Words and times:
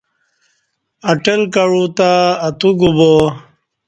اٹل 1.11 1.41
کعو 1.53 1.83
تہ 1.97 2.09
اتو 2.47 2.69
گوبا 2.79 3.11